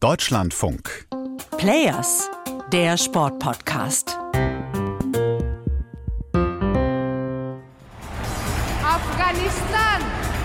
[0.00, 1.06] Deutschlandfunk.
[1.56, 2.28] Players,
[2.70, 4.14] der Sportpodcast.
[8.84, 10.02] Afghanistan!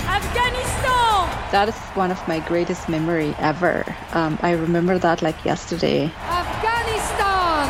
[0.08, 1.28] Afghanistan!
[1.52, 3.84] That is one of my greatest memory ever.
[4.14, 6.10] Um, I remember that like yesterday.
[6.30, 7.68] Afghanistan!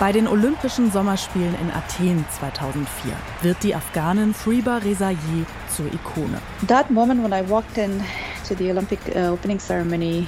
[0.00, 6.40] Bei den Olympischen Sommerspielen in Athen 2004 wird die Afghanin Freeba Rezaieh zur Ikone.
[6.66, 8.02] That moment when I walked in
[8.48, 10.26] to the Olympic uh, opening ceremony,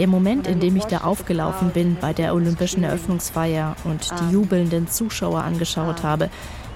[0.00, 4.88] der Moment, in dem ich da aufgelaufen bin bei der olympischen Eröffnungsfeier und die jubelnden
[4.88, 6.30] Zuschauer angeschaut habe,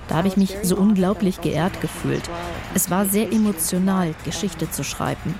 [0.08, 2.28] da habe ich mich so unglaublich geehrt gefühlt.
[2.74, 5.38] Es war sehr emotional, Geschichte zu schreiben.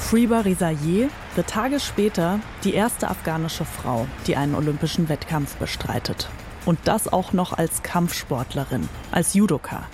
[0.00, 6.28] Freeba Rezaieh wird Tage später die erste afghanische Frau, die einen olympischen Wettkampf bestreitet.
[6.64, 9.86] Und das auch noch als Kampfsportlerin, als Judoka.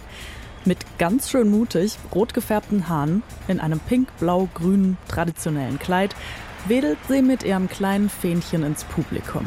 [0.65, 6.15] Mit ganz schön mutig rot gefärbten Haaren, in einem pink-blau-grünen traditionellen Kleid,
[6.69, 9.45] wedelt sie mit ihrem kleinen Fähnchen ins Publikum.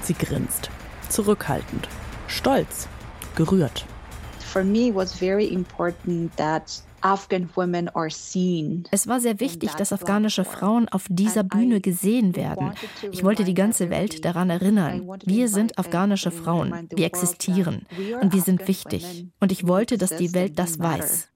[0.00, 0.70] Sie grinst,
[1.10, 1.86] zurückhaltend,
[2.28, 2.88] stolz,
[3.34, 3.84] gerührt.
[4.38, 6.82] For me was very important that
[8.90, 12.72] es war sehr wichtig, dass afghanische Frauen auf dieser Bühne gesehen werden.
[13.12, 17.86] Ich wollte die ganze Welt daran erinnern, wir sind afghanische Frauen, wir existieren
[18.22, 19.26] und wir sind wichtig.
[19.38, 21.28] Und ich wollte, dass die Welt das weiß.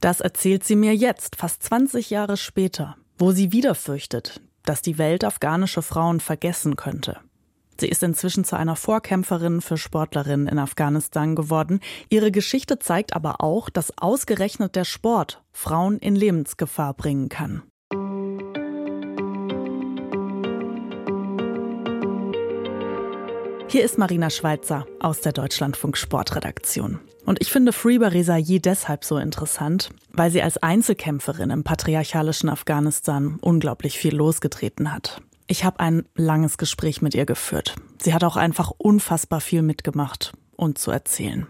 [0.00, 4.96] Das erzählt sie mir jetzt, fast 20 Jahre später, wo sie wieder fürchtet, dass die
[4.96, 7.18] Welt afghanische Frauen vergessen könnte.
[7.80, 11.80] Sie ist inzwischen zu einer Vorkämpferin für Sportlerinnen in Afghanistan geworden.
[12.10, 17.62] Ihre Geschichte zeigt aber auch, dass ausgerechnet der Sport Frauen in Lebensgefahr bringen kann.
[23.68, 27.00] Hier ist Marina Schweitzer aus der Deutschlandfunk Sportredaktion.
[27.24, 33.38] Und ich finde Freeba Rezaieh deshalb so interessant, weil sie als Einzelkämpferin im patriarchalischen Afghanistan
[33.40, 35.22] unglaublich viel losgetreten hat.
[35.50, 37.74] Ich habe ein langes Gespräch mit ihr geführt.
[38.00, 41.48] Sie hat auch einfach unfassbar viel mitgemacht und zu erzählen.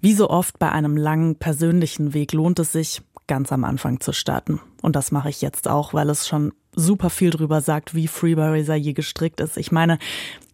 [0.00, 4.12] Wie so oft bei einem langen persönlichen Weg lohnt es sich, ganz am Anfang zu
[4.12, 4.60] starten.
[4.80, 8.60] Und das mache ich jetzt auch, weil es schon super viel drüber sagt, wie Freebie
[8.76, 9.56] je gestrickt ist.
[9.56, 9.98] Ich meine,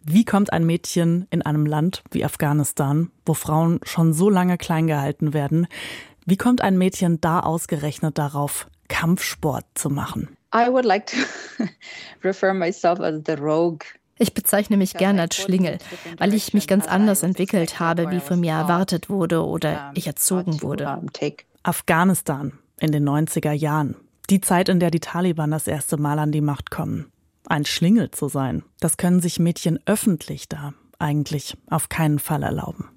[0.03, 4.87] wie kommt ein Mädchen in einem Land wie Afghanistan, wo Frauen schon so lange klein
[4.87, 5.67] gehalten werden,
[6.25, 10.38] wie kommt ein Mädchen da ausgerechnet darauf, Kampfsport zu machen?
[10.53, 11.17] I would like to
[12.23, 13.85] refer myself as the rogue
[14.21, 15.77] ich bezeichne mich gerne als Schlingel,
[16.17, 20.61] weil ich mich ganz anders entwickelt habe, wie von mir erwartet wurde oder ich erzogen
[20.61, 21.01] wurde.
[21.63, 22.51] Afghanistan
[22.81, 23.95] in den 90er Jahren.
[24.29, 27.09] Die Zeit, in der die Taliban das erste Mal an die Macht kommen.
[27.47, 32.89] Ein Schlingel zu sein, das können sich Mädchen öffentlich da eigentlich auf keinen Fall erlauben.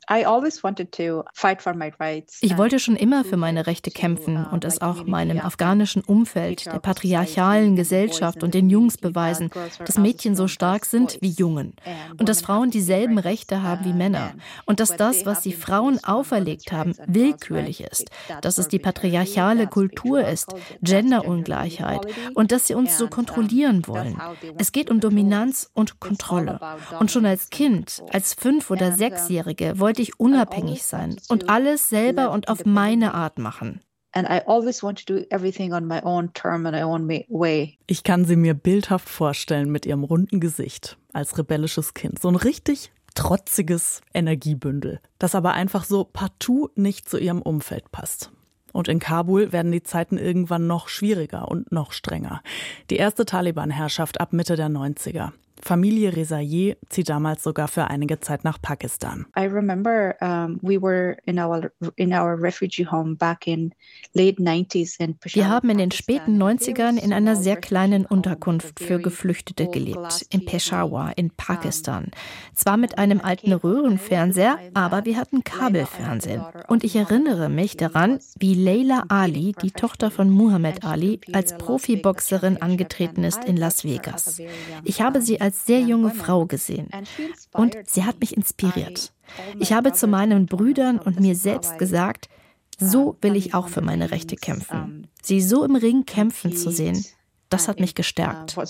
[2.41, 6.81] Ich wollte schon immer für meine Rechte kämpfen und es auch meinem afghanischen Umfeld, der
[6.81, 11.75] patriarchalen Gesellschaft und den Jungs beweisen, dass Mädchen so stark sind wie Jungen
[12.19, 14.33] und dass Frauen dieselben Rechte haben wie Männer
[14.67, 18.11] und dass das, was sie Frauen auferlegt haben, willkürlich ist,
[18.43, 20.53] dass es die patriarchale Kultur ist,
[20.83, 24.21] Genderungleichheit und dass sie uns so kontrollieren wollen.
[24.59, 26.59] Es geht um Dominanz und Kontrolle.
[26.99, 32.31] Und schon als Kind, als Fünf- oder Sechsjährige, wollte ich unabhängig sein und alles selber
[32.31, 33.81] und auf meine Art machen.
[37.87, 42.21] Ich kann sie mir bildhaft vorstellen mit ihrem runden Gesicht als rebellisches Kind.
[42.21, 48.31] So ein richtig trotziges Energiebündel, das aber einfach so partout nicht zu ihrem Umfeld passt.
[48.73, 52.43] Und in Kabul werden die Zeiten irgendwann noch schwieriger und noch strenger.
[52.91, 55.33] Die erste Taliban-Herrschaft ab Mitte der 90er.
[55.65, 59.27] Familie Rezaieh zieht damals sogar für einige Zeit nach Pakistan.
[59.39, 63.73] I remember um, we were in our in our refugee home back in
[64.13, 68.99] late 90s in Wir haben in den späten 90ern in einer sehr kleinen Unterkunft für
[68.99, 72.11] Geflüchtete gelebt, in Peshawar in Pakistan.
[72.55, 76.43] Zwar mit einem alten Röhrenfernseher, aber wir hatten Kabelfernsehen.
[76.67, 82.61] Und ich erinnere mich daran, wie Leila Ali, die Tochter von Muhammad Ali, als Profiboxerin
[82.61, 84.41] angetreten ist in Las Vegas.
[84.85, 86.89] Ich habe sie als als sehr junge Frau gesehen.
[87.53, 89.13] Und sie hat mich inspiriert.
[89.59, 92.31] Ich habe zu meinen Brüdern und mir selbst gesagt,
[92.79, 95.09] so will ich auch für meine Rechte kämpfen.
[95.23, 97.05] Sie so im Ring kämpfen zu sehen,
[97.51, 98.57] das hat mich gestärkt.
[98.57, 98.63] Uh,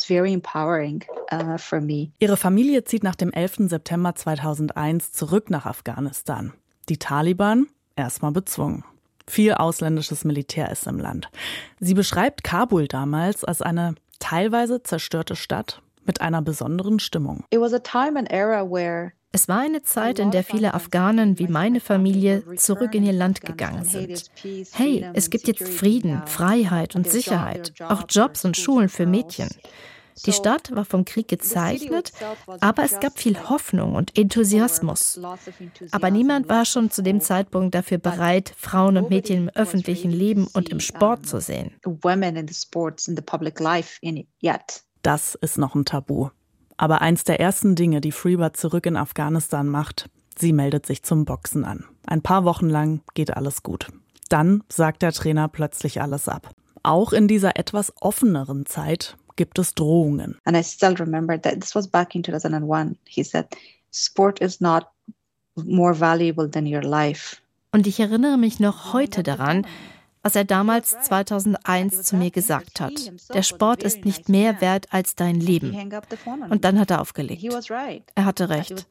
[2.19, 3.69] Ihre Familie zieht nach dem 11.
[3.69, 6.53] September 2001 zurück nach Afghanistan.
[6.89, 8.85] Die Taliban erstmal bezwungen.
[9.29, 11.31] Viel ausländisches Militär ist im Land.
[11.79, 17.45] Sie beschreibt Kabul damals als eine teilweise zerstörte Stadt mit einer besonderen Stimmung.
[17.51, 21.39] It was a time and era where Es war eine Zeit, in der viele Afghanen
[21.39, 24.31] wie meine Familie zurück in ihr Land gegangen sind.
[24.73, 29.49] Hey, es gibt jetzt Frieden, Freiheit und Sicherheit, auch Jobs und Schulen für Mädchen.
[30.27, 32.13] Die Stadt war vom Krieg gezeichnet,
[32.61, 35.21] aber es gab viel Hoffnung und Enthusiasmus.
[35.91, 40.47] Aber niemand war schon zu dem Zeitpunkt dafür bereit, Frauen und Mädchen im öffentlichen Leben
[40.53, 41.73] und im Sport zu sehen.
[45.03, 46.31] Das ist noch ein Tabu.
[46.77, 51.25] Aber eins der ersten Dinge, die Freebird zurück in Afghanistan macht, sie meldet sich zum
[51.25, 51.85] Boxen an.
[52.07, 53.89] Ein paar Wochen lang geht alles gut.
[54.29, 56.51] Dann sagt der Trainer plötzlich alles ab.
[56.83, 60.39] Auch in dieser etwas offeneren Zeit gibt es Drohungen.
[60.45, 62.97] And I still remember that this was back in 2001.
[63.05, 63.47] He said,
[63.93, 64.87] sport is not
[65.57, 67.37] more valuable than your life.
[67.73, 69.67] Und ich erinnere mich noch heute daran,
[70.23, 72.93] was er damals 2001 zu mir gesagt hat.
[73.35, 75.77] Der Sport ist nicht mehr wert als dein Leben.
[76.49, 77.45] Und dann hat er aufgelegt.
[78.15, 78.87] Er hatte recht.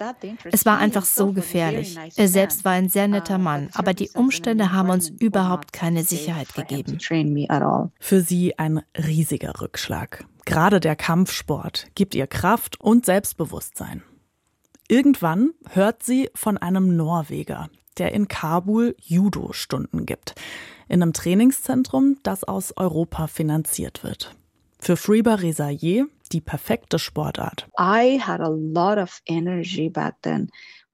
[0.51, 1.97] Es war einfach so gefährlich.
[2.15, 6.53] Er selbst war ein sehr netter Mann, aber die Umstände haben uns überhaupt keine Sicherheit
[6.53, 6.99] gegeben.
[7.99, 10.25] Für sie ein riesiger Rückschlag.
[10.45, 14.03] Gerade der Kampfsport gibt ihr Kraft und Selbstbewusstsein.
[14.87, 20.35] Irgendwann hört sie von einem Norweger, der in Kabul Judo-Stunden gibt
[20.91, 24.35] in einem Trainingszentrum, das aus Europa finanziert wird.
[24.79, 27.67] Für Freeba Rezaye die perfekte Sportart.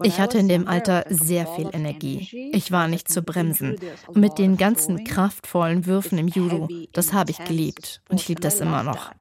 [0.03, 2.51] Ich hatte in dem Alter sehr viel Energie.
[2.53, 3.75] Ich war nicht zu bremsen.
[4.07, 8.01] Und mit den ganzen kraftvollen Würfen im Judo, das habe ich geliebt.
[8.09, 9.11] Und ich liebe das immer noch.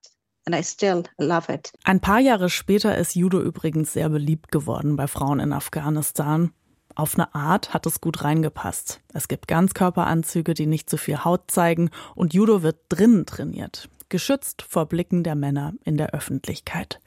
[1.84, 6.52] Ein paar Jahre später ist Judo übrigens sehr beliebt geworden bei Frauen in Afghanistan.
[6.96, 9.00] Auf eine Art hat es gut reingepasst.
[9.12, 13.90] Es gibt Ganzkörperanzüge, die nicht zu viel Haut zeigen und Judo wird drinnen trainiert.
[14.08, 17.00] Geschützt vor Blicken der Männer in der Öffentlichkeit.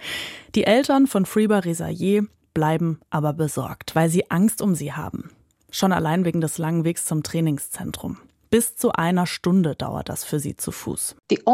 [0.53, 2.21] Die Eltern von Freeba Rezaye
[2.53, 5.31] bleiben aber besorgt, weil sie Angst um sie haben.
[5.71, 8.17] Schon allein wegen des langen Wegs zum Trainingszentrum.
[8.51, 11.15] Bis zu einer Stunde dauert das für sie zu Fuß.
[11.29, 11.45] Die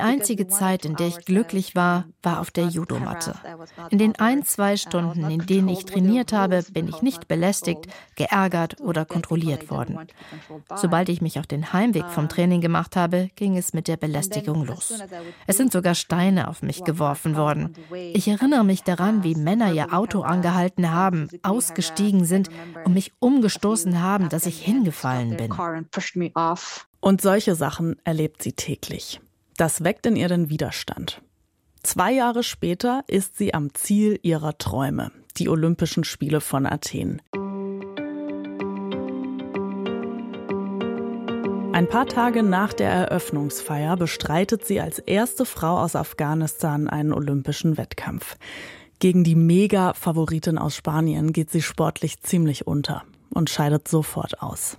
[0.00, 3.34] einzige Zeit, in der ich glücklich war, war auf der Judomatte.
[3.90, 7.86] In den ein, zwei Stunden, in denen ich trainiert habe, bin ich nicht belästigt,
[8.16, 10.00] geärgert oder kontrolliert worden.
[10.74, 14.66] Sobald ich mich auf den Heimweg vom Training gemacht habe, ging es mit der Belästigung
[14.66, 14.92] los.
[15.46, 17.72] Es sind sogar Steine auf mich geworfen worden.
[18.12, 22.50] Ich erinnere mich daran, wie Männer ihr Auto angehalten haben, ausgestiegen sind
[22.84, 25.54] und mich umgebracht gestoßen haben, dass ich hingefallen bin.
[26.98, 29.20] Und solche Sachen erlebt sie täglich.
[29.56, 31.22] Das weckt in ihr den Widerstand.
[31.84, 37.22] Zwei Jahre später ist sie am Ziel ihrer Träume, die Olympischen Spiele von Athen.
[41.72, 47.76] Ein paar Tage nach der Eröffnungsfeier bestreitet sie als erste Frau aus Afghanistan einen olympischen
[47.76, 48.36] Wettkampf.
[48.98, 54.76] Gegen die Mega-Favoritin aus Spanien geht sie sportlich ziemlich unter und scheidet sofort aus.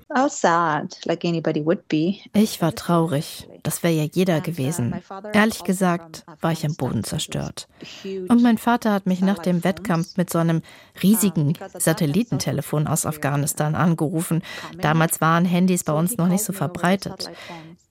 [2.34, 3.48] Ich war traurig.
[3.64, 4.96] Das wäre ja jeder gewesen.
[5.34, 7.68] Ehrlich gesagt war ich am Boden zerstört.
[8.04, 10.62] Und mein Vater hat mich nach dem Wettkampf mit so einem
[11.04, 14.42] riesigen Satellitentelefon aus Afghanistan angerufen.
[14.80, 17.30] Damals waren Handys bei uns noch nicht so verbreitet.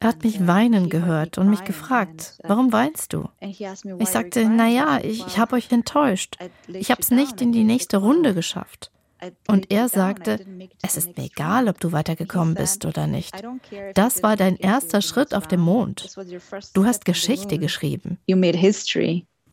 [0.00, 3.28] Er hat mich weinen gehört und mich gefragt, warum weinst du?
[3.40, 6.36] Ich sagte, naja, ich, ich habe euch enttäuscht.
[6.68, 8.90] Ich habe es nicht in die nächste Runde geschafft.
[9.49, 10.44] Und er sagte,
[10.82, 13.34] es ist mir egal, ob du weitergekommen bist oder nicht.
[13.94, 16.16] Das war dein erster Schritt auf dem Mond.
[16.75, 18.18] Du hast Geschichte geschrieben.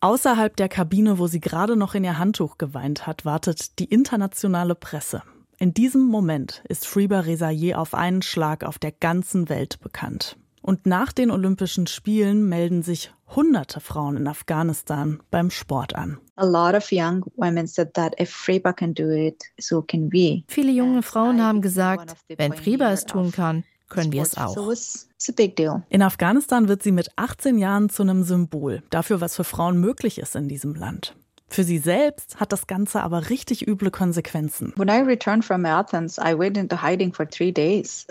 [0.00, 4.74] Außerhalb der Kabine, wo sie gerade noch in ihr Handtuch geweint hat, wartet die internationale
[4.74, 5.22] Presse.
[5.58, 10.36] In diesem Moment ist Freeba Rezaye auf einen Schlag auf der ganzen Welt bekannt.
[10.64, 16.16] Und nach den Olympischen Spielen melden sich hunderte Frauen in Afghanistan beim Sport an.
[20.48, 24.56] Viele junge Frauen haben gesagt, wenn Friba es tun kann, können wir es auch.
[25.90, 30.16] In Afghanistan wird sie mit 18 Jahren zu einem Symbol dafür, was für Frauen möglich
[30.18, 31.14] ist in diesem Land.
[31.48, 34.72] Für sie selbst hat das Ganze aber richtig üble Konsequenzen.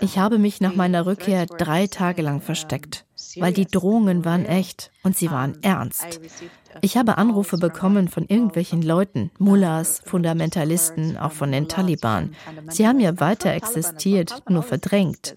[0.00, 3.04] Ich habe mich nach meiner Rückkehr drei Tage lang versteckt,
[3.38, 6.20] weil die Drohungen waren echt und sie waren ernst.
[6.80, 12.34] Ich habe Anrufe bekommen von irgendwelchen Leuten, Mullahs, Fundamentalisten, auch von den Taliban.
[12.68, 15.36] Sie haben ja weiter existiert, nur verdrängt.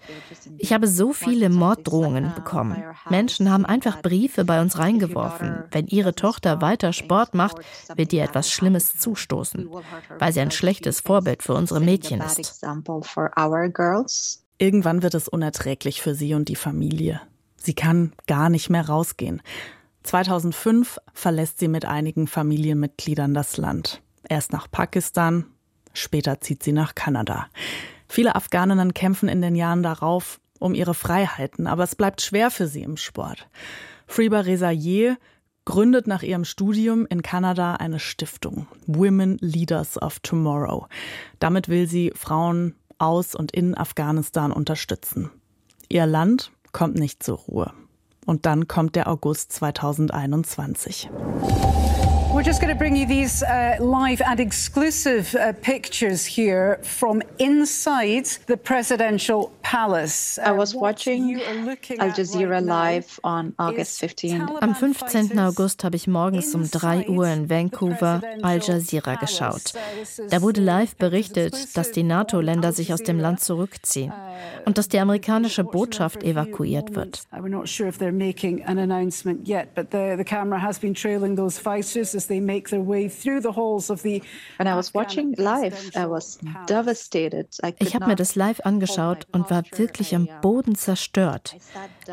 [0.58, 2.82] Ich habe so viele Morddrohungen bekommen.
[3.08, 5.64] Menschen haben einfach Briefe bei uns reingeworfen.
[5.70, 7.58] Wenn ihre Tochter weiter Sport macht,
[7.94, 9.68] wird ihr etwas Schlimmes zustoßen,
[10.18, 12.64] weil sie ein schlechtes Vorbild für unsere Mädchen ist.
[14.60, 17.20] Irgendwann wird es unerträglich für sie und die Familie.
[17.60, 19.42] Sie kann gar nicht mehr rausgehen.
[20.04, 24.00] 2005 verlässt sie mit einigen Familienmitgliedern das Land.
[24.28, 25.44] Erst nach Pakistan,
[25.92, 27.48] später zieht sie nach Kanada.
[28.08, 32.66] Viele Afghaninnen kämpfen in den Jahren darauf um ihre Freiheiten, aber es bleibt schwer für
[32.66, 33.48] sie im Sport.
[34.06, 35.16] Freeba Rezaye
[35.64, 40.86] gründet nach ihrem Studium in Kanada eine Stiftung, Women Leaders of Tomorrow.
[41.38, 45.30] Damit will sie Frauen aus und in Afghanistan unterstützen.
[45.90, 47.72] Ihr Land kommt nicht zur Ruhe.
[48.26, 51.10] Und dann kommt der August 2021.
[52.34, 57.22] We're just going to bring you these uh, live and exclusive uh, pictures here from
[57.38, 60.38] inside the presidential palace.
[60.38, 64.46] Uh, I was watching Al Jazeera live on August 15.
[64.60, 65.38] Am 15.
[65.38, 69.72] August habe ich morgens um 3 Uhr in Vancouver Al Jazeera geschaut.
[70.28, 74.12] Da wurde live berichtet, dass die NATO-Länder sich aus dem Land zurückziehen
[74.66, 77.22] und dass die amerikanische Botschaft evakuiert wird.
[77.32, 80.94] We're not sure if they're making an announcement yet, but the, the camera has been
[80.94, 84.20] trailing those fighters as they make their way through the halls of the.
[84.58, 87.56] When I was watching live, I was devastated.
[87.64, 91.56] I Ich habe mir das live angeschaut und war wirklich am Boden zerstört.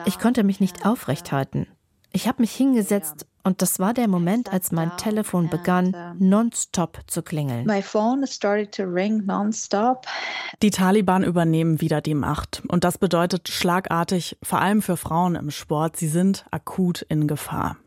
[0.06, 1.68] Ich konnte mich nicht aufrecht halten.
[2.14, 7.22] Ich habe mich hingesetzt und das war der Moment, als mein Telefon begann, nonstop zu
[7.22, 7.66] klingeln.
[7.66, 10.06] My phone started to ring nonstop.
[10.62, 12.64] Die Taliban übernehmen wieder die Macht.
[12.70, 17.78] Und das bedeutet schlagartig, vor allem für Frauen im Sport, sie sind akut in Gefahr.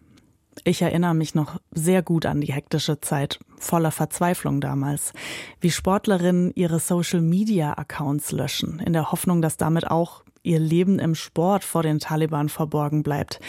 [0.69, 5.15] Ich erinnere mich noch sehr gut an die hektische Zeit voller Verzweiflung damals,
[5.63, 11.65] wie Sportlerinnen ihre Social-Media-Accounts löschen, in der Hoffnung, dass damit auch ihr Leben im Sport
[11.65, 13.41] vor den Taliban verborgen bleibt.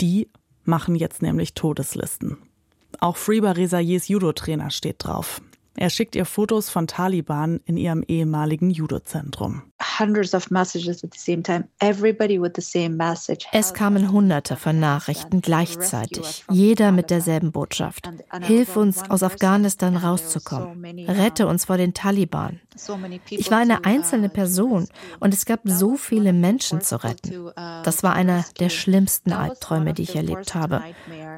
[0.00, 0.28] Die
[0.64, 2.38] machen jetzt nämlich Todeslisten.
[2.98, 5.40] Auch Freeba Rezayes Judo-Trainer steht drauf.
[5.76, 9.69] Er schickt ihr Fotos von Taliban in ihrem ehemaligen Judo-Zentrum.
[9.80, 11.64] Hundreds of messages at the same time.
[11.80, 13.46] Everybody with the same message.
[13.52, 18.08] Es kamen hunderte von Nachrichten gleichzeitig, jeder mit derselben Botschaft.
[18.42, 20.84] Hilf uns, aus Afghanistan rauszukommen.
[21.08, 22.60] Rette uns vor den Taliban.
[23.30, 24.86] Ich war eine einzelne Person
[25.18, 27.50] und es gab so viele Menschen zu retten.
[27.54, 30.82] Das war einer der schlimmsten Albträume, die ich erlebt habe.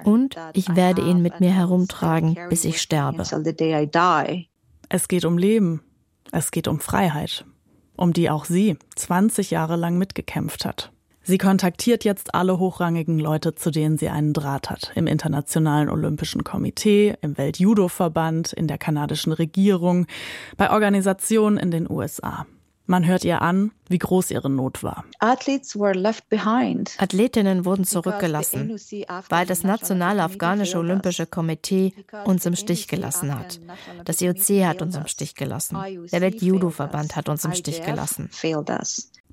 [0.04, 3.22] Und ich werde ihn mit mir herumtragen, bis ich sterbe.
[4.88, 5.82] Es geht um Leben.
[6.32, 7.44] Es geht um Freiheit.
[7.96, 10.92] Um die auch sie 20 Jahre lang mitgekämpft hat.
[11.24, 14.90] Sie kontaktiert jetzt alle hochrangigen Leute, zu denen sie einen Draht hat.
[14.96, 20.06] Im Internationalen Olympischen Komitee, im Welt-Judo-Verband, in der kanadischen Regierung,
[20.56, 22.46] bei Organisationen in den USA.
[22.92, 25.06] Man hört ihr an, wie groß ihre Not war.
[26.98, 28.78] Athletinnen wurden zurückgelassen,
[29.30, 31.94] weil das nationale afghanische Olympische Komitee
[32.26, 33.60] uns im Stich gelassen hat.
[34.04, 35.78] Das IOC hat uns im Stich gelassen.
[36.12, 38.28] Der Welt-Judo-Verband hat uns im Stich gelassen.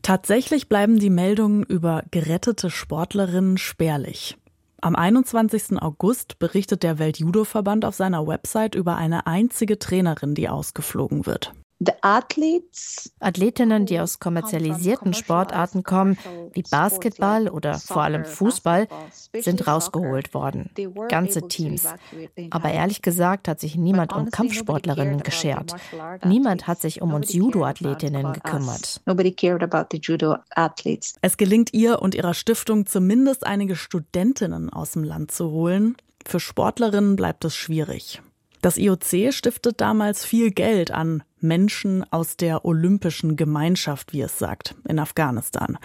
[0.03, 4.37] Tatsächlich bleiben die Meldungen über gerettete Sportlerinnen spärlich.
[4.79, 5.81] Am 21.
[5.81, 11.51] August berichtet der Welt-Judo-Verband auf seiner Website über eine einzige Trainerin, die ausgeflogen wird.
[11.81, 16.17] The athletes Athletinnen, die aus kommerzialisierten Sportarten kommen,
[16.51, 18.89] wie Basketball oder vor allem Fußball,
[19.33, 20.71] sind rausgeholt worden.
[21.07, 21.88] Ganze Teams.
[22.50, 25.74] Aber ehrlich gesagt hat sich niemand um Kampfsportlerinnen geschert.
[26.25, 29.00] Niemand hat sich um uns Judo-Athletinnen gekümmert.
[29.05, 31.15] Nobody cared about the judo athletes.
[31.21, 35.95] Es gelingt ihr und ihrer Stiftung zumindest einige Studentinnen aus dem Land zu holen.
[36.25, 38.21] Für Sportlerinnen bleibt es schwierig.
[38.61, 44.75] Das IOC stiftet damals viel Geld an Menschen aus der olympischen Gemeinschaft, wie es sagt,
[44.87, 45.77] in Afghanistan.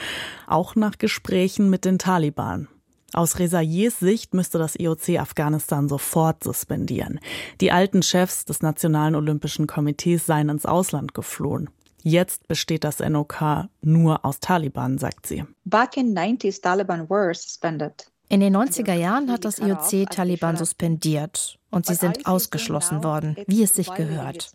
[0.47, 2.69] Auch nach Gesprächen mit den Taliban.
[3.13, 7.21] Aus Rezayes Sicht müsste das IOC Afghanistan sofort suspendieren.
[7.61, 11.71] Die alten Chefs des Nationalen Olympischen Komitees seien ins Ausland geflohen.
[12.03, 15.45] Jetzt besteht das NOK nur aus Taliban, sagt sie.
[15.65, 18.11] Back in 90s, Taliban were suspended.
[18.29, 23.63] In den 90er Jahren hat das IOC Taliban suspendiert und sie sind ausgeschlossen worden, wie
[23.63, 24.53] es sich gehört.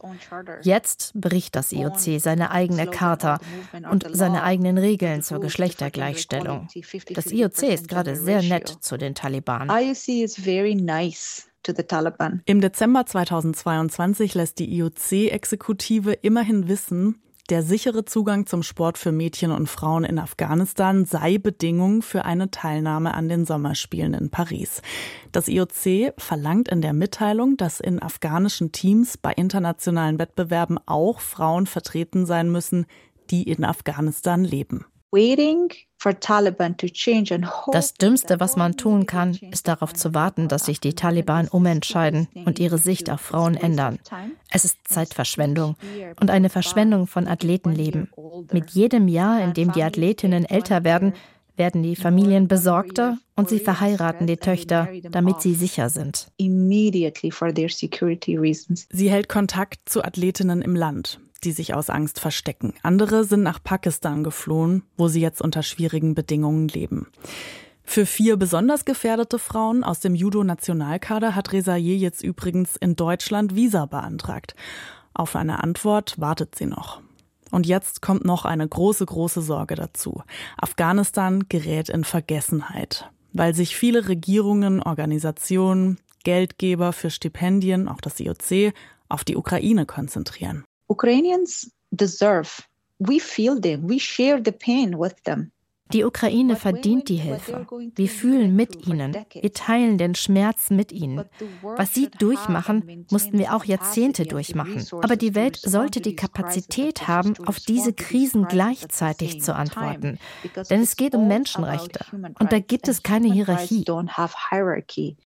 [0.63, 3.39] Jetzt bricht das IOC seine eigene Charta
[3.91, 6.67] und seine eigenen Regeln zur Geschlechtergleichstellung.
[7.13, 9.69] Das IOC ist gerade sehr nett zu den Taliban.
[9.69, 12.41] IOC is very nice to the Taliban.
[12.45, 19.51] Im Dezember 2022 lässt die IOC-Exekutive immerhin wissen, der sichere Zugang zum Sport für Mädchen
[19.51, 24.81] und Frauen in Afghanistan sei Bedingung für eine Teilnahme an den Sommerspielen in Paris.
[25.31, 31.65] Das IOC verlangt in der Mitteilung, dass in afghanischen Teams bei internationalen Wettbewerben auch Frauen
[31.65, 32.85] vertreten sein müssen,
[33.31, 34.85] die in Afghanistan leben.
[37.71, 42.27] Das Dümmste, was man tun kann, ist darauf zu warten, dass sich die Taliban umentscheiden
[42.45, 43.99] und ihre Sicht auf Frauen ändern.
[44.49, 45.75] Es ist Zeitverschwendung
[46.19, 48.09] und eine Verschwendung von Athletenleben.
[48.51, 51.13] Mit jedem Jahr, in dem die Athletinnen älter werden,
[51.59, 56.31] werden die Familien besorgter und sie verheiraten die Töchter, damit sie sicher sind.
[58.89, 62.73] Sie hält Kontakt zu Athletinnen im Land, die sich aus Angst verstecken.
[62.83, 67.07] Andere sind nach Pakistan geflohen, wo sie jetzt unter schwierigen Bedingungen leben.
[67.83, 73.87] Für vier besonders gefährdete Frauen aus dem Judo-Nationalkader hat Resaye jetzt übrigens in Deutschland Visa
[73.87, 74.53] beantragt.
[75.15, 77.01] Auf eine Antwort wartet sie noch.
[77.51, 80.21] Und jetzt kommt noch eine große, große Sorge dazu.
[80.57, 88.73] Afghanistan gerät in Vergessenheit, weil sich viele Regierungen, Organisationen, Geldgeber für Stipendien, auch das IOC,
[89.07, 90.63] auf die Ukraine konzentrieren.
[90.89, 92.67] Ukrainians deserve.
[92.99, 93.87] We feel them.
[93.87, 95.51] We share the pain with them.
[95.91, 97.65] Die Ukraine verdient die Hilfe.
[97.95, 99.15] Wir fühlen mit ihnen.
[99.33, 101.23] Wir teilen den Schmerz mit ihnen.
[101.61, 104.85] Was sie durchmachen, mussten wir auch Jahrzehnte durchmachen.
[105.01, 110.19] Aber die Welt sollte die Kapazität haben, auf diese Krisen gleichzeitig zu antworten.
[110.69, 112.05] Denn es geht um Menschenrechte.
[112.11, 113.85] Und da gibt es keine Hierarchie.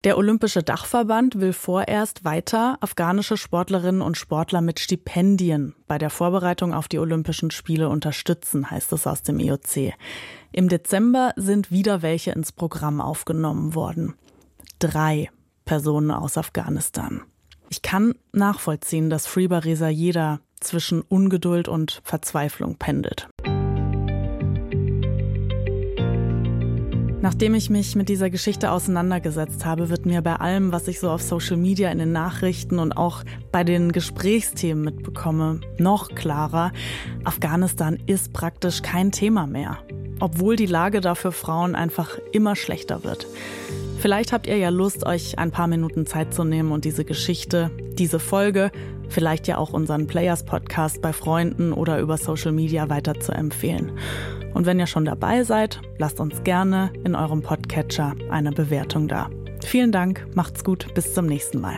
[0.03, 6.73] Der Olympische Dachverband will vorerst weiter afghanische Sportlerinnen und Sportler mit Stipendien bei der Vorbereitung
[6.73, 9.93] auf die Olympischen Spiele unterstützen, heißt es aus dem IOC.
[10.51, 14.15] Im Dezember sind wieder welche ins Programm aufgenommen worden.
[14.79, 15.29] Drei
[15.65, 17.21] Personen aus Afghanistan.
[17.69, 23.27] Ich kann nachvollziehen, dass Freeba Reza jeder zwischen Ungeduld und Verzweiflung pendelt.
[27.19, 31.09] Nachdem ich mich mit dieser Geschichte auseinandergesetzt habe, wird mir bei allem, was ich so
[31.09, 36.71] auf Social Media in den Nachrichten und auch bei den Gesprächsthemen mitbekomme, noch klarer,
[37.23, 39.79] Afghanistan ist praktisch kein Thema mehr,
[40.19, 43.25] obwohl die Lage da für Frauen einfach immer schlechter wird.
[43.97, 47.71] Vielleicht habt ihr ja Lust, euch ein paar Minuten Zeit zu nehmen und diese Geschichte,
[47.97, 48.71] diese Folge,
[49.09, 53.91] vielleicht ja auch unseren Players Podcast bei Freunden oder über Social Media weiter zu empfehlen.
[54.57, 59.29] Und wenn ihr schon dabei seid, lasst uns gerne in eurem Podcatcher eine Bewertung da.
[59.63, 61.77] Vielen Dank, macht's gut, bis zum nächsten Mal.